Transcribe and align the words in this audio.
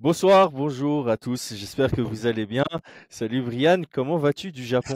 Bonsoir, 0.00 0.50
bonjour 0.50 1.10
à 1.10 1.18
tous, 1.18 1.52
j'espère 1.54 1.92
que 1.92 2.00
vous 2.00 2.24
allez 2.24 2.46
bien. 2.46 2.64
Salut 3.10 3.42
Brian, 3.42 3.82
comment 3.92 4.16
vas-tu 4.16 4.50
du 4.50 4.64
Japon? 4.64 4.94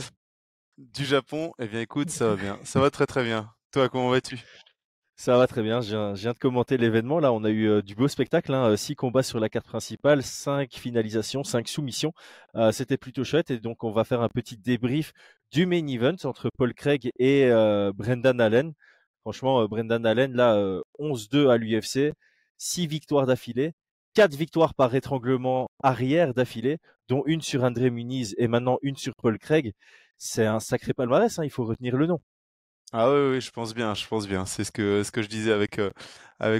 Du 0.78 1.04
Japon, 1.04 1.52
eh 1.58 1.66
bien 1.66 1.82
écoute, 1.82 2.08
ça 2.08 2.28
va 2.28 2.36
bien, 2.36 2.58
ça 2.64 2.80
va 2.80 2.88
très 2.88 3.04
très 3.04 3.22
bien. 3.22 3.52
Toi, 3.70 3.90
comment 3.90 4.08
vas-tu? 4.08 4.42
Ça 5.14 5.36
va 5.36 5.46
très 5.46 5.62
bien, 5.62 5.82
je 5.82 5.90
viens, 5.90 6.14
je 6.14 6.22
viens 6.22 6.32
de 6.32 6.38
commenter 6.38 6.78
l'événement. 6.78 7.20
Là, 7.20 7.34
on 7.34 7.44
a 7.44 7.50
eu 7.50 7.68
euh, 7.68 7.82
du 7.82 7.94
beau 7.94 8.08
spectacle, 8.08 8.54
hein, 8.54 8.70
euh, 8.70 8.76
six 8.78 8.96
combats 8.96 9.22
sur 9.22 9.40
la 9.40 9.50
carte 9.50 9.66
principale, 9.66 10.22
cinq 10.22 10.72
finalisations, 10.72 11.44
cinq 11.44 11.68
soumissions. 11.68 12.14
Euh, 12.54 12.72
c'était 12.72 12.96
plutôt 12.96 13.24
chouette 13.24 13.50
et 13.50 13.60
donc 13.60 13.84
on 13.84 13.90
va 13.92 14.04
faire 14.04 14.22
un 14.22 14.30
petit 14.30 14.56
débrief 14.56 15.12
du 15.52 15.66
main 15.66 15.86
event 15.86 16.16
entre 16.24 16.48
Paul 16.56 16.72
Craig 16.72 17.10
et 17.18 17.44
euh, 17.50 17.92
Brendan 17.94 18.40
Allen. 18.40 18.72
Franchement, 19.20 19.66
Brendan 19.68 20.06
Allen, 20.06 20.32
là, 20.32 20.54
euh, 20.54 20.80
11-2 20.98 21.48
à 21.50 21.58
l'UFC, 21.58 22.14
six 22.56 22.86
victoires 22.86 23.26
d'affilée, 23.26 23.74
quatre 24.14 24.34
victoires 24.34 24.74
par 24.74 24.94
étranglement 24.94 25.68
arrière 25.82 26.34
d'affilée, 26.34 26.78
dont 27.08 27.22
une 27.26 27.42
sur 27.42 27.64
André 27.64 27.90
Muniz 27.90 28.34
et 28.38 28.48
maintenant 28.48 28.78
une 28.82 28.96
sur 28.96 29.14
Paul 29.16 29.38
Craig. 29.38 29.72
C'est 30.18 30.46
un 30.46 30.60
sacré 30.60 30.94
palmarès, 30.94 31.38
hein, 31.38 31.44
il 31.44 31.50
faut 31.50 31.64
retenir 31.64 31.96
le 31.96 32.06
nom. 32.06 32.20
Ah 32.92 33.10
oui, 33.10 33.30
oui, 33.32 33.40
je 33.40 33.50
pense 33.50 33.74
bien, 33.74 33.94
je 33.94 34.06
pense 34.06 34.28
bien. 34.28 34.46
C'est 34.46 34.64
ce 34.64 34.72
que 34.72 35.02
ce 35.02 35.10
que 35.10 35.22
je 35.22 35.28
disais 35.28 35.52
avec 35.52 35.78
euh, 35.80 35.90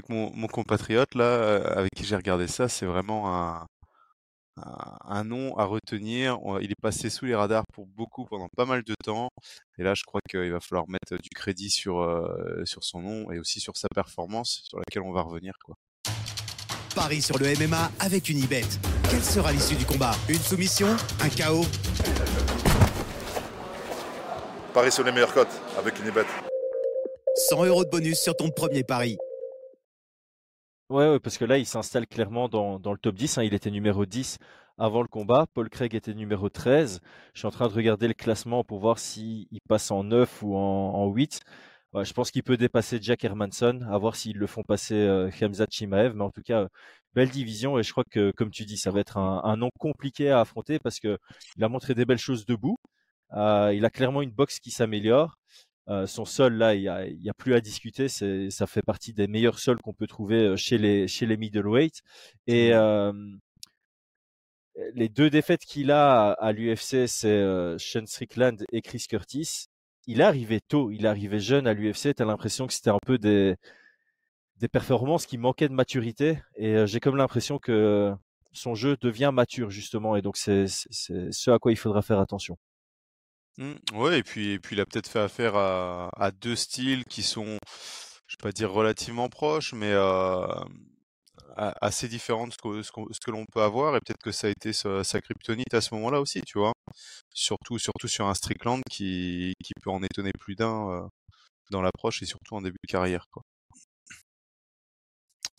mon, 0.09 0.47
compatriote 0.47 1.15
là, 1.15 1.23
euh, 1.23 1.75
avec 1.75 1.91
qui 1.95 2.03
j'ai 2.03 2.15
regardé 2.15 2.47
ça. 2.47 2.67
C'est 2.67 2.85
vraiment 2.85 3.33
un, 3.33 3.65
un 4.57 5.23
nom 5.23 5.57
à 5.57 5.65
retenir. 5.65 6.37
Il 6.61 6.71
est 6.71 6.81
passé 6.81 7.09
sous 7.09 7.25
les 7.25 7.35
radars 7.35 7.65
pour 7.73 7.87
beaucoup 7.87 8.25
pendant 8.25 8.47
pas 8.55 8.65
mal 8.65 8.83
de 8.83 8.95
temps. 9.03 9.29
Et 9.77 9.83
là, 9.83 9.93
je 9.95 10.03
crois 10.03 10.21
qu'il 10.29 10.51
va 10.51 10.59
falloir 10.59 10.87
mettre 10.89 11.17
du 11.21 11.29
crédit 11.29 11.69
sur 11.69 11.99
euh, 12.01 12.63
sur 12.65 12.83
son 12.83 13.01
nom 13.01 13.31
et 13.31 13.39
aussi 13.39 13.59
sur 13.59 13.77
sa 13.77 13.87
performance, 13.93 14.63
sur 14.69 14.79
laquelle 14.79 15.03
on 15.03 15.11
va 15.13 15.21
revenir 15.21 15.53
quoi. 15.63 15.75
Paris 16.95 17.21
sur 17.21 17.37
le 17.37 17.45
MMA 17.59 17.91
avec 17.99 18.29
Unibet. 18.29 18.63
Quelle 19.09 19.21
sera 19.21 19.51
l'issue 19.51 19.75
du 19.75 19.85
combat? 19.85 20.13
Une 20.29 20.39
soumission? 20.39 20.87
Un 21.21 21.27
chaos? 21.27 21.65
Paris 24.73 24.91
sur 24.93 25.03
les 25.03 25.11
meilleures 25.11 25.33
cotes 25.33 25.61
avec 25.77 25.99
une 25.99 26.09
bête. 26.11 26.25
100 27.49 27.65
euros 27.65 27.83
de 27.83 27.89
bonus 27.89 28.17
sur 28.19 28.35
ton 28.35 28.49
premier 28.49 28.83
pari. 28.83 29.17
Ouais, 30.89 31.09
ouais, 31.09 31.19
parce 31.19 31.37
que 31.37 31.43
là, 31.45 31.57
il 31.57 31.65
s'installe 31.65 32.07
clairement 32.07 32.47
dans, 32.47 32.79
dans 32.79 32.93
le 32.93 32.97
top 32.97 33.15
10. 33.15 33.39
hein. 33.39 33.43
Il 33.43 33.53
était 33.53 33.71
numéro 33.71 34.05
10 34.05 34.37
avant 34.77 35.01
le 35.01 35.07
combat. 35.09 35.47
Paul 35.53 35.69
Craig 35.69 35.93
était 35.95 36.13
numéro 36.13 36.47
13. 36.49 37.01
Je 37.33 37.39
suis 37.39 37.47
en 37.47 37.51
train 37.51 37.67
de 37.67 37.73
regarder 37.73 38.07
le 38.07 38.13
classement 38.13 38.63
pour 38.63 38.79
voir 38.79 38.99
s'il 38.99 39.47
passe 39.67 39.91
en 39.91 40.05
9 40.05 40.43
ou 40.43 40.55
en, 40.55 40.93
en 40.95 41.07
8. 41.09 41.41
Je 42.03 42.13
pense 42.13 42.31
qu'il 42.31 42.43
peut 42.43 42.57
dépasser 42.57 42.99
Jack 43.01 43.23
Hermanson, 43.23 43.81
à 43.89 43.97
voir 43.97 44.15
s'ils 44.15 44.37
le 44.37 44.47
font 44.47 44.63
passer 44.63 44.95
euh, 44.95 45.29
Khamzat 45.31 45.67
Chimaev. 45.69 46.13
Mais 46.15 46.23
en 46.23 46.31
tout 46.31 46.41
cas, 46.41 46.67
belle 47.13 47.29
division. 47.29 47.79
Et 47.79 47.83
je 47.83 47.91
crois 47.91 48.03
que, 48.09 48.31
comme 48.31 48.51
tu 48.51 48.65
dis, 48.65 48.77
ça 48.77 48.91
va 48.91 48.99
être 48.99 49.17
un, 49.17 49.41
un 49.43 49.57
nom 49.57 49.69
compliqué 49.79 50.29
à 50.29 50.41
affronter 50.41 50.79
parce 50.79 50.99
que 50.99 51.17
il 51.57 51.63
a 51.63 51.69
montré 51.69 51.93
des 51.95 52.05
belles 52.05 52.17
choses 52.17 52.45
debout. 52.45 52.77
Euh, 53.33 53.73
il 53.75 53.85
a 53.85 53.89
clairement 53.89 54.21
une 54.21 54.31
boxe 54.31 54.59
qui 54.59 54.71
s'améliore. 54.71 55.35
Euh, 55.89 56.07
son 56.07 56.25
sol, 56.25 56.55
là, 56.55 56.73
il 56.75 56.81
y 56.81 56.89
a, 56.89 57.07
y 57.07 57.29
a 57.29 57.33
plus 57.33 57.53
à 57.53 57.61
discuter. 57.61 58.09
C'est, 58.09 58.49
ça 58.49 58.67
fait 58.67 58.81
partie 58.81 59.13
des 59.13 59.27
meilleurs 59.27 59.59
sols 59.59 59.81
qu'on 59.81 59.93
peut 59.93 60.07
trouver 60.07 60.47
euh, 60.47 60.55
chez 60.57 60.77
les, 60.77 61.07
chez 61.07 61.25
les 61.27 61.37
middleweight. 61.37 62.01
Et 62.47 62.73
euh, 62.73 63.13
les 64.93 65.09
deux 65.09 65.29
défaites 65.29 65.63
qu'il 65.65 65.91
a 65.91 66.31
à, 66.31 66.33
à 66.33 66.51
l'UFC, 66.51 67.07
c'est 67.07 67.27
euh, 67.27 67.77
Sean 67.77 68.05
Strickland 68.05 68.63
et 68.71 68.81
Chris 68.81 69.05
Curtis. 69.09 69.67
Il 70.07 70.21
arrivé 70.21 70.61
tôt, 70.61 70.91
il 70.91 71.07
arrivé 71.07 71.39
jeune 71.39 71.67
à 71.67 71.73
l'UFC. 71.73 72.13
T'as 72.15 72.25
l'impression 72.25 72.67
que 72.67 72.73
c'était 72.73 72.89
un 72.89 72.99
peu 73.05 73.17
des, 73.17 73.55
des 74.57 74.67
performances 74.67 75.25
qui 75.25 75.37
manquaient 75.37 75.69
de 75.69 75.73
maturité. 75.73 76.39
Et 76.55 76.75
euh, 76.75 76.85
j'ai 76.85 76.99
comme 76.99 77.17
l'impression 77.17 77.59
que 77.59 78.13
son 78.53 78.75
jeu 78.75 78.97
devient 79.01 79.31
mature, 79.33 79.69
justement. 79.69 80.15
Et 80.15 80.21
donc, 80.21 80.37
c'est, 80.37 80.65
ce 80.67 81.51
à 81.51 81.59
quoi 81.59 81.71
il 81.71 81.77
faudra 81.77 82.01
faire 82.01 82.19
attention. 82.19 82.57
Mm, 83.57 83.73
ouais, 83.93 84.19
et 84.19 84.23
puis, 84.23 84.51
et 84.51 84.59
puis 84.59 84.75
il 84.75 84.81
a 84.81 84.85
peut-être 84.85 85.07
fait 85.07 85.19
affaire 85.19 85.55
à, 85.55 86.31
deux 86.41 86.55
styles 86.55 87.05
qui 87.05 87.23
sont, 87.23 87.57
je 88.27 88.35
vais 88.35 88.41
pas 88.41 88.51
dire 88.51 88.71
relativement 88.71 89.29
proches, 89.29 89.73
mais 89.73 89.91
euh, 89.93 90.45
assez 91.55 92.07
différents 92.07 92.47
de 92.47 92.53
ce 92.53 92.57
que, 92.57 92.81
ce 92.83 93.19
que 93.19 93.31
l'on 93.31 93.45
peut 93.51 93.61
avoir, 93.61 93.95
et 93.95 93.99
peut-être 93.99 94.21
que 94.23 94.31
ça 94.31 94.47
a 94.47 94.49
été 94.49 94.73
sa, 94.73 95.03
sa 95.03 95.21
kryptonite 95.21 95.73
à 95.73 95.81
ce 95.81 95.93
moment-là 95.95 96.21
aussi, 96.21 96.41
tu 96.41 96.59
vois? 96.59 96.73
Surtout, 97.33 97.77
surtout 97.79 98.07
sur 98.07 98.27
un 98.27 98.33
Strickland 98.33 98.81
qui, 98.89 99.53
qui 99.63 99.73
peut 99.81 99.89
en 99.91 100.03
étonner 100.03 100.31
plus 100.39 100.55
d'un 100.55 100.89
euh, 100.91 101.07
dans 101.71 101.81
l'approche 101.81 102.21
et 102.23 102.25
surtout 102.25 102.55
en 102.55 102.61
début 102.61 102.77
de 102.83 102.91
carrière, 102.91 103.25
quoi. 103.31 103.43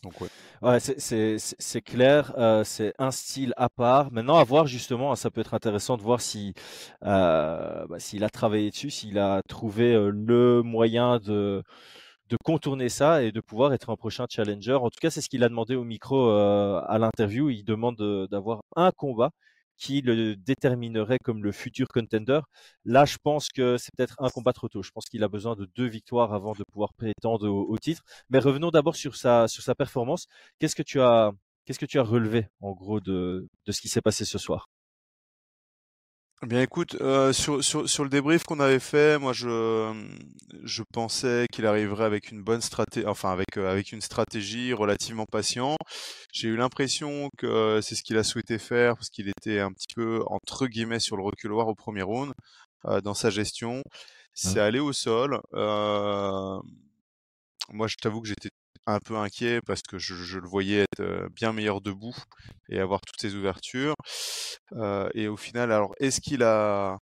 Donc 0.03 0.21
ouais. 0.21 0.29
Ouais, 0.61 0.79
c'est 0.79 1.81
clair, 1.81 2.33
euh, 2.37 2.63
c'est 2.63 2.93
un 2.99 3.09
style 3.11 3.53
à 3.57 3.67
part. 3.67 4.11
Maintenant, 4.11 4.37
à 4.37 4.43
voir 4.43 4.67
justement, 4.67 5.11
hein, 5.11 5.15
ça 5.15 5.31
peut 5.31 5.41
être 5.41 5.55
intéressant 5.55 5.97
de 5.97 6.03
voir 6.03 6.21
si 6.21 6.53
euh, 7.03 7.85
bah, 7.87 7.99
s'il 7.99 8.23
a 8.23 8.29
travaillé 8.29 8.69
dessus, 8.69 8.91
s'il 8.91 9.17
a 9.17 9.41
trouvé 9.49 9.93
le 9.93 10.61
moyen 10.61 11.17
de 11.19 11.63
de 12.29 12.37
contourner 12.43 12.89
ça 12.89 13.23
et 13.23 13.31
de 13.31 13.41
pouvoir 13.41 13.73
être 13.73 13.89
un 13.89 13.95
prochain 13.95 14.25
challenger. 14.29 14.73
En 14.73 14.89
tout 14.89 14.99
cas, 15.01 15.09
c'est 15.09 15.21
ce 15.21 15.29
qu'il 15.29 15.43
a 15.43 15.49
demandé 15.49 15.75
au 15.75 15.83
micro 15.83 16.29
euh, 16.29 16.81
à 16.87 16.97
l'interview. 16.99 17.49
Il 17.49 17.63
demande 17.63 17.95
de- 17.97 18.27
d'avoir 18.31 18.61
un 18.75 18.91
combat 18.91 19.31
qui 19.77 20.01
le 20.01 20.35
déterminerait 20.35 21.19
comme 21.23 21.43
le 21.43 21.51
futur 21.51 21.87
contender. 21.87 22.39
Là, 22.85 23.05
je 23.05 23.17
pense 23.23 23.49
que 23.49 23.77
c'est 23.77 23.91
peut-être 23.95 24.15
un 24.19 24.29
combat 24.29 24.51
trop 24.53 24.67
tôt. 24.69 24.81
Je 24.83 24.91
pense 24.91 25.05
qu'il 25.05 25.23
a 25.23 25.27
besoin 25.27 25.55
de 25.55 25.67
deux 25.75 25.85
victoires 25.87 26.33
avant 26.33 26.53
de 26.53 26.63
pouvoir 26.71 26.93
prétendre 26.95 27.47
au, 27.47 27.61
au 27.69 27.77
titre. 27.77 28.01
Mais 28.29 28.39
revenons 28.39 28.71
d'abord 28.71 28.95
sur 28.95 29.15
sa 29.15 29.47
sur 29.47 29.63
sa 29.63 29.75
performance. 29.75 30.25
Qu'est-ce 30.59 30.75
que 30.75 30.83
tu 30.83 30.99
as 31.01 31.31
qu'est-ce 31.65 31.79
que 31.79 31.85
tu 31.85 31.99
as 31.99 32.03
relevé 32.03 32.47
en 32.61 32.71
gros 32.73 32.99
de 32.99 33.47
de 33.67 33.71
ce 33.71 33.81
qui 33.81 33.89
s'est 33.89 34.01
passé 34.01 34.25
ce 34.25 34.37
soir? 34.39 34.67
Eh 36.43 36.45
Bien 36.45 36.61
écoute, 36.61 36.95
euh, 37.01 37.33
sur, 37.33 37.63
sur, 37.63 37.89
sur 37.89 38.03
le 38.03 38.11
débrief 38.11 38.43
qu'on 38.43 38.59
avait 38.59 38.79
fait, 38.79 39.17
moi 39.17 39.33
je, 39.33 39.91
je 40.63 40.83
pensais 40.93 41.47
qu'il 41.51 41.65
arriverait 41.65 42.05
avec 42.05 42.31
une 42.31 42.43
bonne 42.43 42.61
stratégie, 42.61 43.07
enfin 43.07 43.31
avec, 43.31 43.57
euh, 43.57 43.71
avec 43.71 43.91
une 43.91 44.01
stratégie 44.01 44.71
relativement 44.71 45.25
patient. 45.25 45.75
J'ai 46.31 46.49
eu 46.49 46.55
l'impression 46.55 47.29
que 47.39 47.47
euh, 47.47 47.81
c'est 47.81 47.95
ce 47.95 48.03
qu'il 48.03 48.17
a 48.17 48.23
souhaité 48.23 48.59
faire 48.59 48.95
parce 48.97 49.09
qu'il 49.09 49.29
était 49.29 49.59
un 49.59 49.71
petit 49.71 49.87
peu 49.95 50.21
entre 50.27 50.67
guillemets 50.67 50.99
sur 50.99 51.17
le 51.17 51.23
reculoir 51.23 51.67
au 51.69 51.73
premier 51.75 52.03
round 52.03 52.31
euh, 52.85 53.01
dans 53.01 53.15
sa 53.15 53.31
gestion. 53.31 53.81
C'est 54.35 54.59
Hein 54.59 54.65
allé 54.65 54.79
au 54.79 54.93
sol. 54.93 55.41
Euh, 55.55 56.59
moi 57.71 57.87
je 57.87 57.95
t'avoue 57.95 58.21
que 58.21 58.27
j'étais 58.27 58.49
un 58.87 58.99
peu 58.99 59.17
inquiet 59.17 59.59
parce 59.65 59.81
que 59.81 59.99
je, 59.99 60.39
le 60.39 60.47
voyais 60.47 60.85
être 60.91 61.01
euh, 61.01 61.27
bien 61.35 61.53
meilleur 61.53 61.81
debout 61.81 62.15
et 62.69 62.79
avoir 62.79 63.01
toutes 63.01 63.19
ces 63.21 63.35
ouvertures. 63.35 63.95
Euh, 64.73 65.09
et 65.13 65.27
au 65.27 65.37
final, 65.37 65.71
alors 65.71 65.93
est-ce 65.99 66.21
qu'il 66.21 66.43
a 66.43 66.97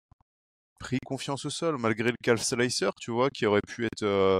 pris 0.79 0.99
confiance 1.05 1.45
au 1.45 1.49
sol 1.49 1.77
malgré 1.77 2.09
le 2.09 2.17
calf 2.23 2.41
slicer, 2.41 2.89
tu 2.99 3.11
vois, 3.11 3.29
qui 3.29 3.45
aurait 3.45 3.61
pu 3.67 3.85
être 3.85 4.03
euh, 4.03 4.39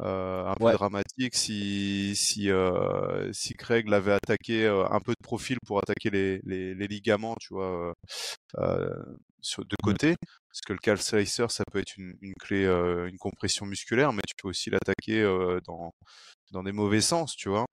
euh, 0.00 0.46
un 0.46 0.54
peu 0.64 0.72
dramatique 0.72 1.34
si 1.34 2.14
si 2.16 2.50
euh, 2.50 3.32
si 3.32 3.54
Craig 3.54 3.88
l'avait 3.88 4.12
attaqué 4.12 4.64
euh, 4.66 4.84
un 4.90 5.00
peu 5.00 5.12
de 5.12 5.22
profil 5.22 5.58
pour 5.66 5.78
attaquer 5.78 6.10
les, 6.10 6.40
les, 6.44 6.74
les 6.74 6.86
ligaments, 6.88 7.34
tu 7.40 7.54
vois, 7.54 7.94
sur 9.40 9.64
de 9.64 9.76
Mmh. 9.82 9.96
côté, 9.96 10.16
parce 10.48 10.60
que 10.66 10.72
le 10.72 10.78
calf 10.78 11.00
slicer 11.00 11.46
ça 11.48 11.64
peut 11.70 11.78
être 11.78 11.96
une, 11.96 12.14
une 12.20 12.34
clé, 12.34 12.64
une 12.66 13.18
compression 13.18 13.66
musculaire, 13.66 14.12
mais 14.12 14.22
tu 14.26 14.34
peux 14.40 14.48
aussi 14.48 14.70
l'attaquer 14.70 15.22
euh, 15.22 15.60
dans 15.66 15.92
dans 16.52 16.62
des 16.64 16.72
mauvais 16.72 17.00
sens, 17.02 17.36
tu 17.36 17.48
vois. 17.50 17.66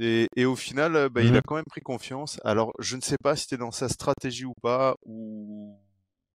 Et, 0.00 0.28
et 0.36 0.46
au 0.46 0.56
final, 0.56 1.08
bah, 1.10 1.22
il 1.24 1.36
Mmh 1.36 1.38
a 1.38 1.42
quand 1.46 1.56
même 1.56 1.64
pris 1.68 1.82
confiance. 1.82 2.40
Alors, 2.44 2.72
je 2.80 2.96
ne 2.96 3.02
sais 3.02 3.18
pas 3.22 3.36
si 3.36 3.44
c'était 3.44 3.58
dans 3.58 3.72
sa 3.72 3.88
stratégie 3.88 4.46
ou 4.46 4.54
pas, 4.62 4.96
ou 5.04 5.78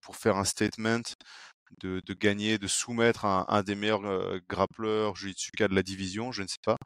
pour 0.01 0.17
faire 0.17 0.37
un 0.37 0.45
statement 0.45 1.01
de, 1.81 2.13
gagner, 2.13 2.57
de 2.57 2.67
soumettre 2.67 3.25
un, 3.25 3.63
des 3.63 3.75
meilleurs 3.75 4.05
euh, 4.05 4.39
grappleurs 4.49 5.15
jiu-jitsuka 5.15 5.67
de 5.67 5.75
la 5.75 5.83
division, 5.83 6.31
je 6.31 6.43
ne 6.43 6.47
sais 6.47 6.57
pas. 6.65 6.77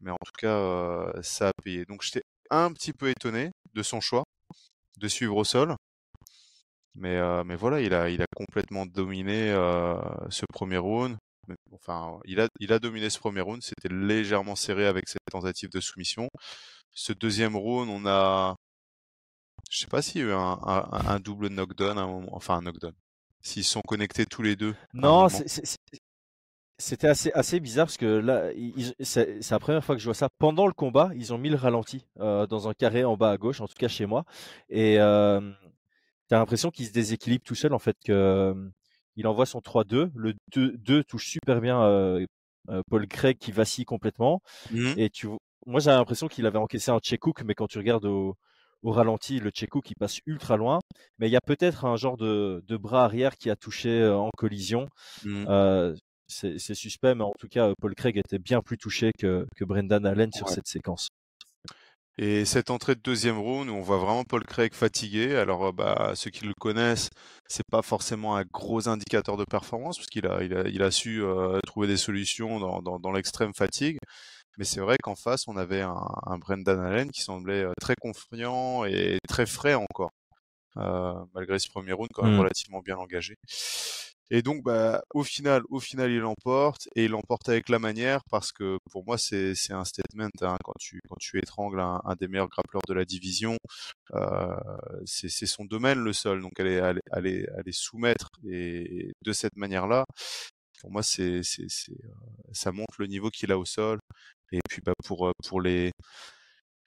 Mais 0.00 0.10
en 0.10 0.18
tout 0.24 0.32
cas, 0.38 0.56
euh, 0.56 1.12
ça 1.22 1.48
a 1.48 1.52
payé. 1.62 1.84
Donc, 1.86 2.02
j'étais 2.02 2.22
un 2.50 2.72
petit 2.72 2.92
peu 2.92 3.08
étonné 3.10 3.50
de 3.74 3.82
son 3.82 4.00
choix 4.00 4.24
de 4.98 5.08
suivre 5.08 5.36
au 5.36 5.44
sol. 5.44 5.76
Mais, 6.94 7.16
euh, 7.16 7.44
mais 7.44 7.56
voilà, 7.56 7.80
il 7.80 7.94
a, 7.94 8.10
il 8.10 8.22
a 8.22 8.26
complètement 8.36 8.86
dominé 8.86 9.50
euh, 9.52 10.00
ce 10.30 10.44
premier 10.52 10.78
round. 10.78 11.16
Enfin, 11.72 12.18
il 12.24 12.40
a, 12.40 12.48
il 12.60 12.72
a 12.72 12.78
dominé 12.78 13.08
ce 13.10 13.18
premier 13.18 13.40
round. 13.40 13.62
C'était 13.62 13.88
légèrement 13.94 14.56
serré 14.56 14.86
avec 14.86 15.08
cette 15.08 15.22
tentative 15.30 15.70
de 15.70 15.80
soumission. 15.80 16.28
Ce 16.92 17.12
deuxième 17.12 17.56
round, 17.56 17.88
on 17.90 18.06
a, 18.06 18.56
je 19.70 19.78
sais 19.78 19.86
pas 19.86 20.02
s'il 20.02 20.22
y 20.22 20.24
a 20.24 20.28
eu 20.28 20.32
un, 20.32 21.20
double 21.20 21.48
knockdown 21.48 21.98
un 21.98 22.06
moment, 22.06 22.28
enfin 22.34 22.56
un 22.58 22.62
knockdown. 22.62 22.92
S'ils 23.40 23.64
sont 23.64 23.80
connectés 23.80 24.26
tous 24.26 24.42
les 24.42 24.56
deux 24.56 24.74
Non, 24.94 25.28
C'était 26.80 27.08
assez, 27.08 27.32
assez 27.32 27.58
bizarre 27.58 27.86
parce 27.86 27.96
que 27.96 28.06
là, 28.06 28.50
c'est 29.00 29.50
la 29.50 29.58
première 29.58 29.84
fois 29.84 29.96
que 29.96 30.00
je 30.00 30.04
vois 30.04 30.14
ça. 30.14 30.28
Pendant 30.38 30.66
le 30.66 30.72
combat, 30.72 31.10
ils 31.16 31.32
ont 31.32 31.38
mis 31.38 31.48
le 31.48 31.56
ralenti 31.56 32.06
euh, 32.20 32.46
dans 32.46 32.68
un 32.68 32.74
carré 32.74 33.04
en 33.04 33.16
bas 33.16 33.32
à 33.32 33.36
gauche, 33.36 33.60
en 33.60 33.66
tout 33.66 33.74
cas 33.76 33.88
chez 33.88 34.06
moi. 34.06 34.24
Et 34.68 35.00
euh, 35.00 35.40
t'as 36.28 36.38
l'impression 36.38 36.70
qu'il 36.70 36.86
se 36.86 36.92
déséquilibre 36.92 37.42
tout 37.44 37.56
seul, 37.56 37.74
en 37.74 37.80
fait, 37.80 37.96
que 38.04 38.12
euh, 38.12 38.54
il 39.16 39.26
envoie 39.26 39.44
son 39.44 39.58
3-2. 39.58 40.12
Le 40.14 40.34
2, 40.52 41.02
touche 41.02 41.26
super 41.26 41.60
bien 41.60 41.80
Paul 42.88 43.08
Craig 43.08 43.38
qui 43.38 43.50
vacille 43.50 43.84
complètement. 43.84 44.40
Mhm. 44.70 44.94
Et 44.98 45.10
tu, 45.10 45.26
moi, 45.66 45.80
j'ai 45.80 45.90
l'impression 45.90 46.28
qu'il 46.28 46.46
avait 46.46 46.58
encaissé 46.58 46.92
un 46.92 47.00
check 47.00 47.26
hook, 47.26 47.42
mais 47.42 47.54
quand 47.54 47.66
tu 47.66 47.78
regardes 47.78 48.04
au, 48.04 48.36
au 48.82 48.92
ralenti 48.92 49.40
le 49.40 49.50
Tchéco 49.50 49.80
qui 49.80 49.94
passe 49.94 50.20
ultra 50.26 50.56
loin. 50.56 50.78
Mais 51.18 51.28
il 51.28 51.32
y 51.32 51.36
a 51.36 51.40
peut-être 51.40 51.84
un 51.84 51.96
genre 51.96 52.16
de, 52.16 52.62
de, 52.66 52.76
bras 52.76 53.04
arrière 53.04 53.36
qui 53.36 53.50
a 53.50 53.56
touché 53.56 54.06
en 54.06 54.30
collision. 54.36 54.88
Mmh. 55.24 55.94
c'est 56.28 56.74
suspect, 56.74 57.14
mais 57.14 57.24
en 57.24 57.32
tout 57.38 57.48
cas, 57.48 57.72
Paul 57.80 57.94
Craig 57.94 58.18
était 58.18 58.38
bien 58.38 58.60
plus 58.60 58.78
touché 58.78 59.12
que, 59.18 59.46
que 59.56 59.64
Brendan 59.64 60.04
Allen 60.06 60.32
sur 60.32 60.48
cette 60.48 60.68
séquence. 60.68 61.08
Et 62.20 62.44
cette 62.44 62.70
entrée 62.70 62.96
de 62.96 63.00
deuxième 63.00 63.38
round, 63.38 63.70
on 63.70 63.80
voit 63.80 63.98
vraiment 63.98 64.24
Paul 64.24 64.44
Craig 64.44 64.74
fatigué. 64.74 65.36
Alors, 65.36 65.72
bah, 65.72 66.12
ceux 66.16 66.30
qui 66.30 66.44
le 66.44 66.52
connaissent, 66.52 67.10
c'est 67.46 67.66
pas 67.70 67.80
forcément 67.80 68.36
un 68.36 68.42
gros 68.42 68.88
indicateur 68.88 69.36
de 69.36 69.44
performance, 69.44 69.98
parce 69.98 70.08
qu'il 70.08 70.26
a, 70.26 70.42
il 70.42 70.52
a, 70.52 70.66
il 70.66 70.82
a 70.82 70.90
su 70.90 71.22
trouver 71.64 71.86
des 71.86 71.96
solutions 71.96 72.58
dans, 72.58 72.82
dans, 72.82 72.98
dans 72.98 73.12
l'extrême 73.12 73.52
fatigue. 73.54 73.98
Mais 74.58 74.64
c'est 74.64 74.80
vrai 74.80 74.96
qu'en 75.02 75.14
face, 75.14 75.46
on 75.48 75.56
avait 75.56 75.82
un, 75.82 75.96
un, 76.26 76.38
Brendan 76.38 76.80
Allen 76.80 77.10
qui 77.10 77.22
semblait 77.22 77.66
très 77.80 77.94
confiant 78.00 78.84
et 78.84 79.18
très 79.28 79.46
frais 79.46 79.74
encore, 79.74 80.10
euh, 80.76 81.14
malgré 81.34 81.58
ce 81.58 81.68
premier 81.68 81.92
round 81.92 82.10
quand 82.12 82.24
même 82.24 82.36
mmh. 82.36 82.40
relativement 82.40 82.80
bien 82.80 82.96
engagé. 82.96 83.36
Et 84.30 84.42
donc, 84.42 84.62
bah, 84.62 85.02
au 85.14 85.22
final, 85.22 85.62
au 85.70 85.80
final, 85.80 86.10
il 86.10 86.18
l'emporte 86.18 86.88
et 86.94 87.04
il 87.04 87.12
l'emporte 87.12 87.48
avec 87.48 87.70
la 87.70 87.78
manière 87.78 88.20
parce 88.30 88.52
que 88.52 88.78
pour 88.90 89.04
moi, 89.06 89.16
c'est 89.16 89.54
un 89.70 89.84
statement 89.84 90.28
hein, 90.42 90.56
quand 90.62 90.74
tu 90.78 91.00
quand 91.08 91.16
tu 91.18 91.38
étrangles 91.38 91.80
un, 91.80 92.02
un, 92.04 92.14
des 92.16 92.28
meilleurs 92.28 92.48
grappleurs 92.48 92.82
de 92.86 92.92
la 92.94 93.06
division, 93.06 93.56
euh, 94.14 94.54
c'est 95.06 95.46
son 95.46 95.64
domaine 95.64 95.98
le 96.00 96.12
sol, 96.12 96.42
donc 96.42 96.60
aller 96.60 96.78
aller 96.78 97.00
aller, 97.10 97.46
aller 97.56 97.72
soumettre 97.72 98.28
et 98.46 99.12
de 99.24 99.32
cette 99.32 99.56
manière-là, 99.56 100.04
pour 100.80 100.90
moi, 100.90 101.02
c'est 101.02 101.42
c'est 101.42 101.66
euh, 101.90 102.08
ça 102.52 102.72
montre 102.72 102.94
le 102.98 103.06
niveau 103.06 103.30
qu'il 103.30 103.52
a 103.52 103.58
au 103.58 103.64
sol. 103.64 103.98
Et 104.52 104.60
puis, 104.68 104.80
bah, 104.84 104.94
pour 105.04 105.32
pour 105.46 105.60
les 105.60 105.92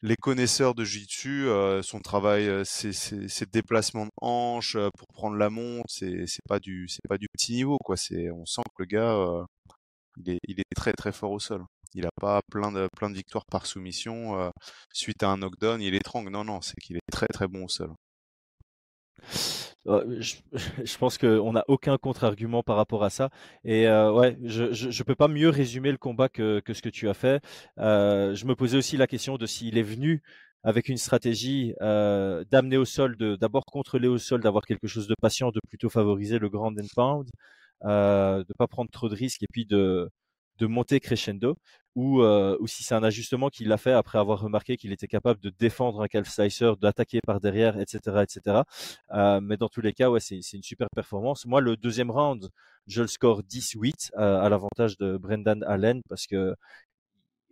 les 0.04 0.16
connaisseurs 0.16 0.74
de 0.74 0.84
jiu-jitsu, 0.84 1.48
euh, 1.48 1.82
son 1.84 2.00
travail, 2.00 2.50
ses, 2.66 3.46
déplacements 3.52 4.06
de 4.06 4.12
hanches 4.22 4.76
euh, 4.76 4.90
pour 4.98 5.08
prendre 5.14 5.36
la 5.38 5.50
montre, 5.50 5.86
c'est 5.90 6.26
pas 6.48 6.60
du 6.60 6.88
c'est 6.88 7.08
pas 7.08 7.18
du 7.18 7.28
petit 7.30 7.54
niveau 7.54 7.78
quoi. 7.84 7.98
C'est 7.98 8.32
on 8.32 8.46
sent 8.46 8.64
que 8.76 8.84
le 8.84 8.86
gars 8.86 9.46
il 10.18 10.30
est 10.32 10.40
il 10.48 10.60
est 10.60 10.76
très 10.76 10.94
très 10.94 11.12
fort 11.12 11.32
au 11.32 11.40
sol. 11.40 11.64
Il 11.94 12.06
a 12.06 12.12
pas 12.20 12.42
plein 12.52 12.72
de 12.72 12.88
plein 12.98 13.10
de 13.10 13.16
victoires 13.16 13.46
par 13.46 13.66
soumission 13.66 14.52
suite 14.94 15.24
à 15.24 15.30
un 15.30 15.38
knockdown, 15.38 15.82
il 15.82 15.96
étrangle. 15.96 16.32
Non 16.32 16.44
non, 16.46 16.62
c'est 16.62 16.80
qu'il 16.82 16.98
est 16.98 17.12
très 17.12 17.28
très 17.28 17.48
bon 17.48 17.66
au 17.66 17.70
sol. 17.70 17.92
Je, 19.86 20.36
je, 20.84 20.98
pense 20.98 21.18
qu'on 21.18 21.54
n'a 21.54 21.64
aucun 21.68 21.98
contre-argument 21.98 22.64
par 22.64 22.76
rapport 22.76 23.04
à 23.04 23.10
ça. 23.10 23.30
Et 23.64 23.88
euh, 23.88 24.12
ouais, 24.12 24.38
je 24.44 24.64
ne 24.66 25.04
peux 25.04 25.16
pas 25.16 25.28
mieux 25.28 25.50
résumer 25.50 25.92
le 25.92 25.98
combat 25.98 26.30
que, 26.30 26.60
que 26.60 26.74
ce 26.74 26.82
que 26.82 26.90
tu 26.90 27.10
as 27.10 27.14
fait. 27.14 27.44
Euh, 27.80 28.36
je 28.36 28.46
me 28.46 28.56
posais 28.56 28.78
aussi 28.78 28.98
la 28.98 29.08
question 29.08 29.38
de 29.38 29.46
s'il 29.46 29.78
est 29.78 29.84
venu 29.84 30.22
avec 30.64 30.90
une 30.90 30.98
stratégie 30.98 31.74
euh, 31.82 32.44
d'amener 32.52 32.78
au 32.78 32.86
sol, 32.86 33.18
d'abord 33.18 33.66
contrôler 33.66 34.08
au 34.08 34.18
sol, 34.18 34.42
d'avoir 34.42 34.66
quelque 34.66 34.88
chose 34.88 35.08
de 35.08 35.16
patient, 35.20 35.50
de 35.52 35.60
plutôt 35.68 35.90
favoriser 35.90 36.38
le 36.40 36.50
grand 36.50 36.72
and 36.78 36.88
pound, 36.96 37.30
euh, 37.86 38.44
de 38.44 38.54
pas 38.58 38.68
prendre 38.68 38.92
trop 38.92 39.10
de 39.10 39.16
risques 39.16 39.44
et 39.44 39.48
puis 39.52 39.66
de 39.66 40.10
de 40.62 40.68
monter 40.68 41.00
crescendo 41.00 41.58
ou, 41.96 42.22
euh, 42.22 42.56
ou 42.60 42.68
si 42.68 42.84
c'est 42.84 42.94
un 42.96 43.04
ajustement 43.04 43.50
qu'il 43.50 43.72
a 43.72 43.78
fait 43.78 43.92
après 43.92 44.20
avoir 44.20 44.40
remarqué 44.40 44.78
qu'il 44.78 44.92
était 44.92 45.08
capable 45.08 45.40
de 45.42 45.50
défendre 45.50 46.02
un 46.02 46.08
calf 46.08 46.30
slicer, 46.30 46.74
d'attaquer 46.80 47.20
par 47.26 47.42
derrière, 47.42 47.80
etc., 47.80 48.24
etc. 48.24 48.62
Euh, 49.12 49.42
mais 49.42 49.58
dans 49.58 49.70
tous 49.70 49.82
les 49.82 49.92
cas, 49.92 50.10
ouais, 50.10 50.20
c'est 50.20 50.40
une 50.54 50.64
super 50.64 50.88
performance. 50.96 51.46
Moi, 51.46 51.62
le 51.62 51.76
deuxième 51.76 52.12
round, 52.12 52.50
je 52.88 53.02
le 53.02 53.08
score 53.08 53.42
10-8 53.42 54.12
euh, 54.18 54.40
à 54.42 54.50
l'avantage 54.50 54.98
de 54.98 55.18
Brendan 55.18 55.64
Allen 55.64 56.02
parce 56.08 56.28
que 56.28 56.56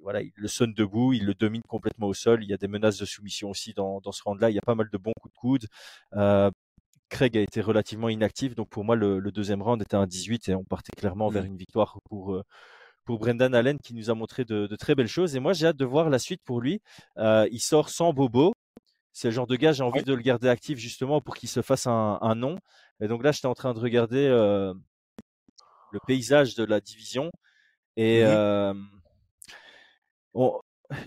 voilà, 0.02 0.22
il 0.22 0.32
le 0.36 0.48
sonne 0.48 0.74
debout, 0.74 1.12
il 1.14 1.26
le 1.26 1.34
domine 1.34 1.64
complètement 1.68 2.08
au 2.08 2.14
sol. 2.14 2.44
Il 2.44 2.50
y 2.50 2.54
a 2.54 2.58
des 2.58 2.70
menaces 2.70 2.98
de 2.98 3.06
soumission 3.06 3.50
aussi 3.50 3.74
dans, 3.74 4.00
dans 4.02 4.14
ce 4.14 4.24
round-là. 4.24 4.50
Il 4.52 4.56
y 4.56 4.60
a 4.60 4.66
pas 4.66 4.76
mal 4.76 4.90
de 4.92 4.98
bons 4.98 5.14
coups 5.20 5.34
de 5.34 5.40
coude. 5.40 5.66
Euh, 6.14 6.52
Craig 7.10 7.36
a 7.36 7.42
été 7.42 7.60
relativement 7.60 8.08
inactif, 8.08 8.54
donc 8.56 8.70
pour 8.70 8.86
moi 8.86 8.96
le, 8.96 9.20
le, 9.20 9.32
deuxième 9.32 9.64
round 9.64 9.82
était 9.82 9.96
un 9.96 10.06
18 10.06 10.50
et 10.50 10.56
on 10.56 10.64
partait 10.64 10.92
clairement 10.96 11.32
mmh. 11.32 11.34
vers 11.34 11.44
une 11.44 11.58
victoire 11.58 11.98
pour 12.08 12.40
pour 13.10 13.18
Brendan 13.18 13.56
Allen 13.56 13.80
qui 13.80 13.96
nous 13.96 14.12
a 14.12 14.14
montré 14.14 14.46
de, 14.46 14.68
de 14.68 14.76
très 14.76 14.94
belles 14.94 15.08
choses. 15.08 15.36
Et 15.36 15.40
moi, 15.40 15.54
j'ai 15.54 15.66
hâte 15.66 15.78
de 15.78 15.84
voir 15.84 16.12
la 16.12 16.20
suite 16.20 16.44
pour 16.46 16.62
lui. 16.62 16.80
Euh, 17.18 17.48
il 17.52 17.60
sort 17.60 17.90
sans 17.90 18.14
bobo. 18.14 18.54
C'est 19.14 19.30
le 19.30 19.34
genre 19.34 19.48
de 19.48 19.56
gars, 19.56 19.72
j'ai 19.72 19.82
envie 19.82 20.04
de 20.04 20.14
le 20.14 20.22
garder 20.22 20.48
actif 20.48 20.78
justement 20.78 21.20
pour 21.20 21.36
qu'il 21.36 21.50
se 21.50 21.64
fasse 21.64 21.88
un, 21.88 22.20
un, 22.22 22.36
nom. 22.36 22.60
Et 23.02 23.08
donc 23.08 23.24
là, 23.24 23.32
j'étais 23.32 23.48
en 23.48 23.56
train 23.56 23.74
de 23.74 23.80
regarder 23.80 24.28
euh, 24.28 24.76
le 25.92 26.00
paysage 26.06 26.54
de 26.54 26.64
la 26.64 26.80
division. 26.80 27.32
Et 27.98 28.22
mmh 28.22 28.28
euh, 28.28 28.74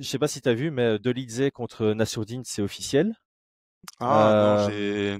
je 0.00 0.02
sais 0.02 0.18
pas 0.18 0.26
si 0.26 0.40
tu 0.40 0.48
as 0.48 0.54
vu, 0.54 0.72
mais 0.72 0.98
Dolidze 0.98 1.50
contre 1.54 1.92
Nassourdine, 1.92 2.42
c'est 2.44 2.62
officiel. 2.62 3.14
Ah 4.00 4.66
non, 4.66 4.70
j'ai 4.70 5.18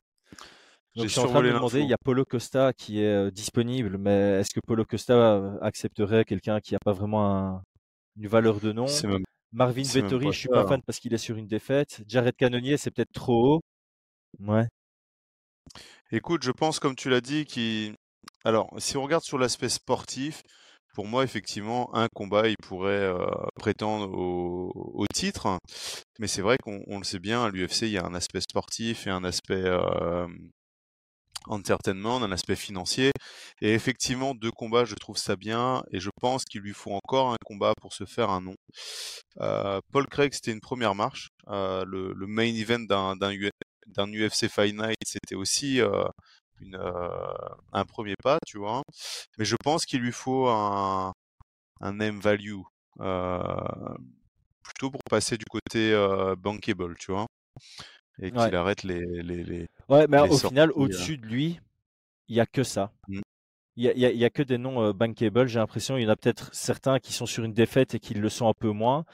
donc, 0.96 1.06
je 1.06 1.10
suis 1.10 1.20
en 1.20 1.26
train 1.26 1.40
de 1.42 1.48
me 1.48 1.54
demander, 1.54 1.80
il 1.80 1.88
y 1.88 1.94
a 1.94 1.98
Polo 2.04 2.24
Costa 2.24 2.72
qui 2.72 3.00
est 3.00 3.06
euh, 3.06 3.30
disponible, 3.30 3.96
mais 3.98 4.40
est-ce 4.40 4.50
que 4.54 4.60
Polo 4.66 4.84
Costa 4.84 5.14
euh, 5.14 5.58
accepterait 5.62 6.24
quelqu'un 6.24 6.60
qui 6.60 6.74
n'a 6.74 6.78
pas 6.84 6.92
vraiment 6.92 7.36
un, 7.36 7.62
une 8.16 8.28
valeur 8.28 8.60
de 8.60 8.72
nom? 8.72 8.86
Marvin 9.52 9.82
Vettori, 9.82 10.32
je 10.32 10.38
suis 10.38 10.48
pas 10.48 10.66
fan 10.66 10.80
parce 10.86 10.98
qu'il 10.98 11.12
est 11.12 11.18
sur 11.18 11.36
une 11.36 11.46
défaite. 11.46 12.02
Jared 12.06 12.34
Cannonier, 12.36 12.76
c'est 12.78 12.90
peut-être 12.90 13.12
trop 13.12 13.56
haut. 13.56 13.60
Ouais. 14.40 14.66
Écoute, 16.10 16.42
je 16.42 16.50
pense, 16.50 16.78
comme 16.78 16.94
tu 16.94 17.10
l'as 17.10 17.20
dit, 17.20 17.44
qui. 17.44 17.92
Alors, 18.44 18.70
si 18.78 18.96
on 18.96 19.02
regarde 19.02 19.24
sur 19.24 19.38
l'aspect 19.38 19.68
sportif, 19.68 20.42
pour 20.94 21.06
moi, 21.06 21.24
effectivement, 21.24 21.94
un 21.94 22.08
combat, 22.08 22.48
il 22.48 22.56
pourrait 22.56 22.92
euh, 22.92 23.26
prétendre 23.56 24.10
au, 24.12 24.72
au, 24.74 25.06
titre. 25.06 25.58
Mais 26.18 26.26
c'est 26.26 26.42
vrai 26.42 26.56
qu'on 26.62 26.98
le 26.98 27.04
sait 27.04 27.18
bien, 27.18 27.44
à 27.44 27.50
l'UFC, 27.50 27.82
il 27.82 27.90
y 27.90 27.98
a 27.98 28.04
un 28.04 28.14
aspect 28.14 28.40
sportif 28.40 29.06
et 29.06 29.10
un 29.10 29.24
aspect 29.24 29.64
euh, 29.64 30.26
entertainment, 31.46 32.20
d'un 32.20 32.32
aspect 32.32 32.56
financier. 32.56 33.12
Et 33.60 33.74
effectivement, 33.74 34.34
deux 34.34 34.50
combats, 34.50 34.84
je 34.84 34.94
trouve 34.94 35.16
ça 35.16 35.36
bien, 35.36 35.82
et 35.90 36.00
je 36.00 36.10
pense 36.20 36.44
qu'il 36.44 36.60
lui 36.60 36.72
faut 36.72 36.92
encore 36.92 37.32
un 37.32 37.36
combat 37.44 37.74
pour 37.80 37.92
se 37.92 38.04
faire 38.04 38.30
un 38.30 38.40
nom. 38.40 38.54
Euh, 39.40 39.80
Paul 39.92 40.06
Craig, 40.06 40.32
c'était 40.32 40.52
une 40.52 40.60
première 40.60 40.94
marche. 40.94 41.28
Euh, 41.48 41.84
le, 41.86 42.26
main 42.26 42.54
event 42.54 42.80
d'un 42.80 44.12
UFC 44.12 44.48
Fight 44.48 44.74
Night, 44.74 44.96
c'était 45.04 45.34
aussi 45.34 45.80
euh, 45.80 46.04
un 47.72 47.84
premier 47.84 48.14
pas, 48.22 48.38
tu 48.46 48.58
vois. 48.58 48.82
Mais 49.38 49.44
je 49.44 49.56
pense 49.62 49.84
qu'il 49.84 50.00
lui 50.00 50.12
faut 50.12 50.48
un, 50.48 51.12
un 51.80 51.92
name 51.92 52.20
value, 52.20 52.60
plutôt 54.62 54.90
pour 54.90 55.02
passer 55.10 55.36
du 55.36 55.44
côté 55.46 55.92
bankable, 56.38 56.96
tu 56.98 57.12
vois 57.12 57.26
et 58.20 58.30
qu'il 58.30 58.40
ouais. 58.40 58.54
arrête 58.54 58.82
les, 58.82 59.00
les, 59.22 59.44
les, 59.44 59.68
Ouais, 59.88 60.06
mais 60.08 60.22
les 60.22 60.30
au 60.30 60.36
final, 60.36 60.70
au-dessus 60.74 61.18
de 61.18 61.26
lui, 61.26 61.60
il 62.28 62.36
y 62.36 62.40
a 62.40 62.46
que 62.46 62.62
ça. 62.62 62.92
Mmh. 63.08 63.20
Il 63.76 63.84
y, 63.84 64.24
a, 64.24 64.26
a, 64.26 64.30
que 64.30 64.42
des 64.42 64.58
noms 64.58 64.82
euh, 64.82 64.92
bankable. 64.92 65.46
J'ai 65.48 65.58
l'impression 65.58 65.96
il 65.96 66.02
y 66.02 66.06
en 66.06 66.10
a 66.10 66.16
peut-être 66.16 66.50
certains 66.54 66.98
qui 66.98 67.14
sont 67.14 67.24
sur 67.24 67.42
une 67.42 67.54
défaite 67.54 67.94
et 67.94 68.00
qui 68.00 68.12
le 68.12 68.28
sont 68.28 68.46
un 68.46 68.52
peu 68.52 68.70
moins. 68.70 69.06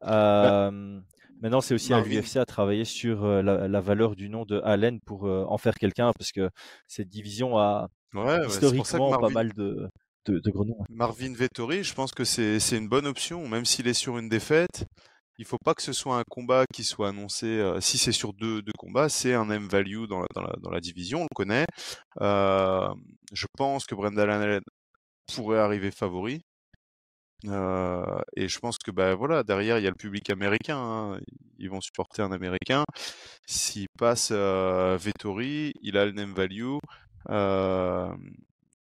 Bah, 0.00 0.68
euh, 0.68 1.00
maintenant, 1.40 1.60
c'est 1.60 1.74
aussi 1.74 1.90
Marvin. 1.90 2.10
à 2.10 2.14
l'UFC 2.14 2.36
à 2.36 2.46
travailler 2.46 2.84
sur 2.84 3.24
euh, 3.24 3.42
la, 3.42 3.68
la, 3.68 3.80
valeur 3.80 4.16
du 4.16 4.28
nom 4.28 4.44
de 4.44 4.60
Allen 4.64 5.00
pour 5.00 5.26
euh, 5.26 5.44
en 5.48 5.58
faire 5.58 5.74
quelqu'un, 5.74 6.12
parce 6.16 6.32
que 6.32 6.50
cette 6.86 7.08
division 7.08 7.58
a 7.58 7.88
ouais, 8.14 8.46
historiquement 8.46 9.10
Marvin... 9.10 9.26
pas 9.28 9.32
mal 9.32 9.52
de, 9.52 9.88
de, 10.26 10.38
de, 10.38 10.50
gros 10.50 10.64
noms. 10.64 10.78
Marvin 10.88 11.34
Vettori, 11.34 11.84
je 11.84 11.94
pense 11.94 12.12
que 12.12 12.24
c'est 12.24 12.76
une 12.76 12.88
bonne 12.88 13.06
option, 13.06 13.46
même 13.48 13.64
s'il 13.64 13.86
est 13.86 13.94
sur 13.94 14.18
une 14.18 14.28
défaite 14.28 14.86
il 15.38 15.44
faut 15.44 15.58
pas 15.58 15.74
que 15.74 15.82
ce 15.82 15.92
soit 15.92 16.18
un 16.18 16.24
combat 16.28 16.64
qui 16.72 16.84
soit 16.84 17.08
annoncé. 17.08 17.46
Euh, 17.46 17.80
si 17.80 17.98
c'est 17.98 18.12
sur 18.12 18.32
deux, 18.32 18.62
combats, 18.78 19.08
c'est 19.08 19.34
un 19.34 19.50
M 19.50 19.68
value 19.68 20.06
dans 20.06 20.24
la, 20.70 20.80
division, 20.80 21.20
on 21.20 21.22
le 21.24 21.34
connaît. 21.34 21.66
Euh, 22.20 22.88
je 23.32 23.46
pense 23.56 23.86
que 23.86 23.94
Brendan 23.94 24.28
Allen 24.30 24.62
pourrait 25.34 25.58
arriver 25.58 25.90
favori. 25.90 26.42
Euh, 27.46 28.20
et 28.34 28.48
je 28.48 28.58
pense 28.58 28.78
que 28.78 28.90
bah 28.90 29.14
voilà 29.14 29.42
derrière 29.42 29.78
il 29.78 29.84
y 29.84 29.86
a 29.86 29.90
le 29.90 29.96
public 29.96 30.30
américain, 30.30 30.78
hein. 30.78 31.20
ils 31.58 31.70
vont 31.70 31.80
supporter 31.80 32.22
un 32.22 32.32
américain. 32.32 32.84
S'il 33.46 33.88
passe 33.98 34.32
Vettori, 34.32 35.72
il 35.82 35.98
a 35.98 36.06
le 36.06 36.12
name 36.12 36.32
value. 36.34 36.78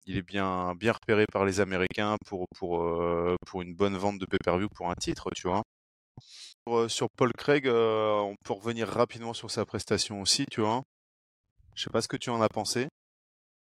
Il 0.06 0.18
est 0.18 0.22
bien 0.22 0.74
bien 0.76 0.94
repéré 0.94 1.26
par 1.32 1.46
les 1.46 1.60
Américains 1.60 2.16
pour 2.28 2.48
pour 2.56 3.62
une 3.62 3.76
bonne 3.76 3.98
vente 3.98 4.20
de 4.20 4.26
pay-per-view 4.26 4.70
pour 4.76 4.90
un 4.90 4.96
titre, 4.96 5.30
tu 5.36 5.48
vois. 5.48 5.64
Sur 6.90 7.10
Paul 7.10 7.32
Craig, 7.38 7.68
euh, 7.68 8.20
on 8.20 8.36
peut 8.44 8.54
revenir 8.54 8.88
rapidement 8.88 9.34
sur 9.34 9.50
sa 9.50 9.66
prestation 9.66 10.22
aussi, 10.22 10.46
tu 10.52 10.62
vois. 10.62 10.84
Je 11.76 11.84
sais 11.84 11.90
pas 11.90 12.02
ce 12.02 12.08
que 12.08 12.18
tu 12.18 12.30
en 12.30 12.42
as 12.42 12.50
pensé. 12.50 12.88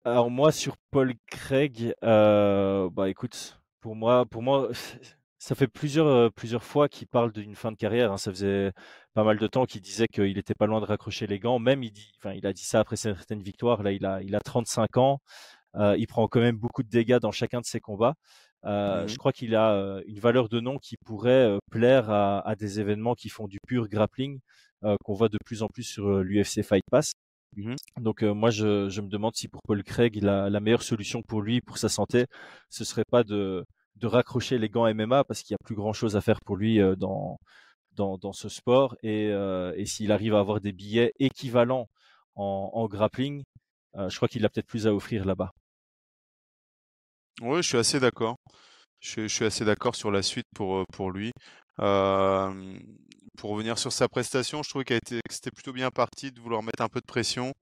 Alors 0.03 0.29
moi 0.29 0.51
sur 0.51 0.75
Paul 0.91 1.13
Craig, 1.27 1.93
euh, 2.03 2.89
bah 2.91 3.09
écoute, 3.09 3.59
pour 3.81 3.95
moi, 3.95 4.25
pour 4.25 4.43
moi, 4.43 4.69
ça 5.39 5.55
fait 5.55 5.67
plusieurs 5.67 6.31
plusieurs 6.33 6.63
fois 6.63 6.89
qu'il 6.89 7.07
parle 7.07 7.31
d'une 7.31 7.55
fin 7.55 7.71
de 7.71 7.77
carrière. 7.77 8.11
Hein. 8.11 8.17
Ça 8.17 8.31
faisait 8.31 8.71
pas 9.13 9.23
mal 9.23 9.37
de 9.37 9.47
temps 9.47 9.65
qu'il 9.65 9.81
disait 9.81 10.07
qu'il 10.07 10.37
était 10.37 10.55
pas 10.55 10.67
loin 10.67 10.79
de 10.81 10.85
raccrocher 10.85 11.27
les 11.27 11.39
gants. 11.39 11.59
Même 11.59 11.83
il 11.83 11.91
dit, 11.91 12.11
enfin 12.17 12.33
il 12.33 12.45
a 12.45 12.53
dit 12.53 12.63
ça 12.65 12.79
après 12.81 12.97
certaines 12.97 13.41
victoires. 13.43 13.83
Là 13.83 13.91
il 13.91 14.05
a 14.05 14.21
il 14.21 14.35
a 14.35 14.39
35 14.39 14.97
ans. 14.97 15.21
Il 15.75 16.07
prend 16.07 16.27
quand 16.27 16.39
même 16.41 16.57
beaucoup 16.57 16.83
de 16.83 16.89
dégâts 16.89 17.19
dans 17.19 17.31
chacun 17.31 17.61
de 17.61 17.65
ses 17.65 17.79
combats. 17.79 18.15
Mmh 18.63 19.07
Je 19.07 19.17
crois 19.17 19.31
qu'il 19.33 19.55
a 19.55 20.01
une 20.05 20.19
valeur 20.19 20.49
de 20.49 20.59
nom 20.59 20.77
qui 20.77 20.95
pourrait 21.05 21.57
plaire 21.71 22.09
à, 22.09 22.47
à, 22.47 22.55
des 22.55 22.79
événements 22.79 23.15
qui 23.15 23.29
font 23.29 23.47
du 23.47 23.57
pur 23.67 23.87
grappling 23.87 24.39
qu'on 25.03 25.13
voit 25.13 25.29
de 25.29 25.37
plus 25.45 25.63
en 25.63 25.67
plus 25.67 25.83
sur 25.83 26.21
l'UFC 26.21 26.63
Fight 26.63 26.83
Pass. 26.91 27.13
Mmh 27.57 27.75
Donc 27.99 28.21
moi, 28.23 28.49
je, 28.49 28.89
je, 28.89 29.01
me 29.01 29.09
demande 29.09 29.35
si 29.35 29.47
pour 29.47 29.61
Paul 29.63 29.83
Craig, 29.83 30.21
la, 30.21 30.49
la, 30.49 30.59
meilleure 30.59 30.83
solution 30.83 31.21
pour 31.21 31.41
lui, 31.41 31.61
pour 31.61 31.77
sa 31.77 31.89
santé, 31.89 32.25
ce 32.69 32.83
serait 32.83 33.05
pas 33.09 33.23
de, 33.23 33.65
de 33.95 34.07
raccrocher 34.07 34.57
les 34.57 34.69
gants 34.69 34.91
MMA 34.93 35.23
parce 35.23 35.41
qu'il 35.41 35.53
y 35.53 35.55
a 35.55 35.63
plus 35.65 35.75
grand 35.75 35.93
chose 35.93 36.15
à 36.15 36.21
faire 36.21 36.39
pour 36.45 36.55
lui 36.57 36.79
dans, 36.97 37.37
dans, 37.93 38.17
dans 38.17 38.33
ce 38.33 38.49
sport. 38.49 38.95
Et, 39.03 39.27
et 39.75 39.85
s'il 39.85 40.11
arrive 40.11 40.35
à 40.35 40.39
avoir 40.39 40.61
des 40.61 40.71
billets 40.71 41.13
équivalents 41.19 41.87
en, 42.35 42.71
en 42.73 42.87
grappling, 42.87 43.43
je 43.95 44.15
crois 44.15 44.27
qu'il 44.27 44.45
a 44.45 44.49
peut-être 44.49 44.67
plus 44.67 44.87
à 44.87 44.93
offrir 44.93 45.25
là-bas. 45.25 45.51
Oui, 47.41 47.61
je 47.63 47.67
suis 47.67 47.77
assez 47.77 47.99
d'accord. 47.99 48.35
Je, 48.99 49.27
suis 49.27 49.45
assez 49.45 49.65
d'accord 49.65 49.95
sur 49.95 50.11
la 50.11 50.21
suite 50.21 50.45
pour, 50.55 50.85
pour 50.93 51.11
lui. 51.11 51.31
Euh, 51.79 52.77
pour 53.37 53.51
revenir 53.51 53.79
sur 53.79 53.91
sa 53.91 54.07
prestation, 54.07 54.61
je 54.61 54.69
trouvais 54.69 54.85
que 54.85 54.99
c'était 55.29 55.51
plutôt 55.51 55.73
bien 55.73 55.89
parti 55.89 56.31
de 56.31 56.39
vouloir 56.39 56.61
mettre 56.61 56.83
un 56.83 56.89
peu 56.89 56.99
de 56.99 57.05
pression. 57.05 57.53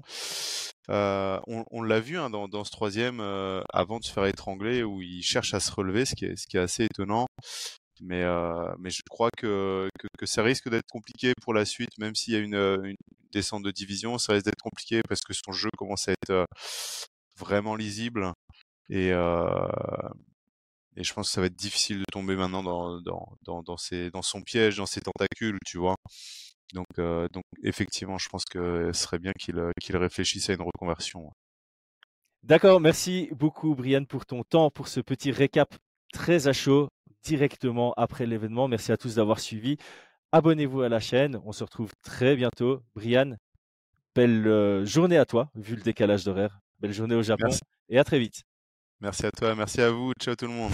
Euh, 0.90 1.40
on, 1.48 1.82
l'a 1.82 2.00
vu 2.02 2.18
hein, 2.18 2.30
dans, 2.30 2.64
ce 2.66 2.72
troisième, 2.72 3.22
euh, 3.22 3.62
avant 3.72 4.00
de 4.00 4.04
se 4.04 4.12
faire 4.12 4.26
étrangler, 4.26 4.84
où 4.84 5.02
il 5.02 5.22
cherche 5.24 5.54
à 5.54 5.62
se 5.62 5.72
relever, 5.72 6.06
ce 6.06 6.16
qui 6.16 6.26
est, 6.26 6.56
assez 6.60 6.84
étonnant. 6.84 7.28
Mais, 8.02 8.24
euh, 8.24 8.74
je 8.86 9.02
crois 9.10 9.30
que, 9.38 9.90
ça 10.24 10.44
risque 10.44 10.70
d'être 10.70 10.90
compliqué 10.92 11.34
pour 11.42 11.54
la 11.54 11.66
suite, 11.66 11.98
même 11.98 12.16
s'il 12.16 12.34
y 12.34 12.38
a 12.38 12.40
une, 12.40 12.96
descente 13.32 13.64
de 13.64 13.72
division, 13.72 14.18
ça 14.18 14.34
risque 14.34 14.46
d'être 14.46 14.62
compliqué 14.62 15.02
parce 15.08 15.22
que 15.22 15.34
son 15.34 15.52
jeu 15.52 15.70
commence 15.78 16.08
à 16.10 16.14
être 16.14 16.46
vraiment 17.38 17.76
lisible. 17.76 18.34
Et, 18.90 19.10
et 19.10 21.04
je 21.04 21.14
pense 21.14 21.28
que 21.28 21.34
ça 21.34 21.42
va 21.42 21.48
être 21.48 21.56
difficile 21.56 22.00
de 22.00 22.06
tomber 22.12 22.36
maintenant 22.36 22.64
dans, 22.64 23.02
dans, 23.02 23.38
dans, 23.44 23.62
dans, 23.64 23.78
ses, 23.78 24.12
dans 24.12 24.22
son 24.22 24.42
piège, 24.42 24.78
dans 24.78 24.86
ses 24.86 25.02
tentacules, 25.02 25.58
tu 25.66 25.78
vois? 25.78 25.96
Donc, 26.74 26.88
euh, 27.00 27.28
donc 27.32 27.44
effectivement, 27.64 28.18
je 28.18 28.30
pense 28.30 28.46
que 28.46 28.92
ce 28.94 29.04
serait 29.04 29.20
bien 29.20 29.32
qu'il 29.40 29.60
qu'il 29.82 29.98
réfléchisse 29.98 30.50
à 30.50 30.54
une 30.54 30.62
reconversion. 30.62 31.32
D'accord, 32.44 32.80
merci 32.80 33.30
beaucoup 33.32 33.76
Brian 33.76 34.06
pour 34.06 34.26
ton 34.26 34.44
temps, 34.44 34.70
pour 34.70 34.88
ce 34.88 35.00
petit 35.00 35.32
récap 35.32 35.76
très 36.14 36.48
à 36.48 36.54
chaud 36.54 36.90
directement 37.24 37.94
après 37.98 38.26
l'événement. 38.26 38.68
Merci 38.68 38.92
à 38.92 38.98
tous 38.98 39.16
d'avoir 39.16 39.40
suivi. 39.40 39.78
Abonnez-vous 40.32 40.82
à 40.82 40.90
la 40.90 41.00
chaîne, 41.00 41.42
on 41.44 41.52
se 41.52 41.64
retrouve 41.64 41.92
très 42.04 42.36
bientôt. 42.36 42.82
Brian, 42.94 43.36
belle 44.16 44.86
journée 44.86 45.18
à 45.18 45.26
toi, 45.26 45.50
vu 45.56 45.76
le 45.76 45.82
décalage 45.82 46.24
d'horaire. 46.24 46.60
Belle 46.80 46.94
journée 46.94 47.16
au 47.16 47.24
Japon 47.24 47.48
merci. 47.48 47.62
et 47.90 47.98
à 47.98 48.04
très 48.04 48.20
vite. 48.20 48.44
Merci 49.02 49.26
à 49.26 49.32
toi, 49.32 49.56
merci 49.56 49.80
à 49.80 49.92
vous. 49.92 50.12
Ciao 50.20 50.36
tout 50.36 50.46
le 50.46 50.52
monde. 50.52 50.72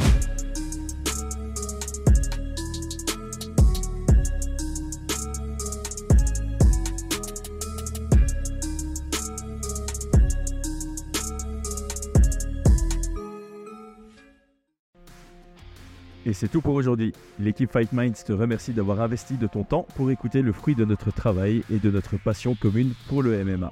Et 16.25 16.34
c'est 16.34 16.48
tout 16.48 16.62
pour 16.62 16.74
aujourd'hui. 16.74 17.13
L'équipe 17.39 17.72
Fight 17.72 17.94
Minds 17.94 18.24
te 18.25 18.34
remercie 18.34 18.74
d'avoir 18.74 19.01
investi 19.01 19.36
de 19.36 19.46
ton 19.46 19.63
temps 19.63 19.86
pour 19.96 20.10
écouter 20.10 20.41
le 20.41 20.51
fruit 20.51 20.74
de 20.74 20.84
notre 20.84 21.12
travail 21.12 21.62
et 21.72 21.77
de 21.77 21.91
notre 21.91 22.17
passion 22.17 22.55
commune 22.55 22.94
pour 23.08 23.22
le 23.22 23.46
MMA. 23.46 23.72